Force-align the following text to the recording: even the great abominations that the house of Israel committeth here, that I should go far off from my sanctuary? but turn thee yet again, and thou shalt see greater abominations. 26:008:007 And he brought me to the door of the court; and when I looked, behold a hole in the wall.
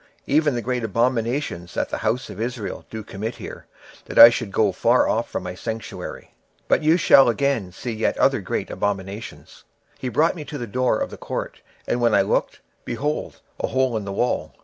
even 0.25 0.55
the 0.55 0.63
great 0.63 0.83
abominations 0.83 1.75
that 1.75 1.89
the 1.89 1.99
house 1.99 2.27
of 2.31 2.41
Israel 2.41 2.83
committeth 3.05 3.37
here, 3.37 3.67
that 4.05 4.17
I 4.17 4.31
should 4.31 4.51
go 4.51 4.71
far 4.71 5.07
off 5.07 5.29
from 5.29 5.43
my 5.43 5.53
sanctuary? 5.53 6.33
but 6.67 6.77
turn 6.81 6.89
thee 6.95 7.07
yet 7.07 7.27
again, 7.29 7.57
and 7.57 7.65
thou 7.71 7.71
shalt 8.15 8.31
see 8.33 8.39
greater 8.41 8.73
abominations. 8.73 9.63
26:008:007 9.91 9.91
And 9.91 9.99
he 9.99 10.09
brought 10.09 10.35
me 10.35 10.45
to 10.45 10.57
the 10.57 10.65
door 10.65 10.99
of 10.99 11.11
the 11.11 11.17
court; 11.17 11.61
and 11.87 12.01
when 12.01 12.15
I 12.15 12.23
looked, 12.23 12.61
behold 12.83 13.41
a 13.59 13.67
hole 13.67 13.95
in 13.95 14.05
the 14.05 14.11
wall. 14.11 14.55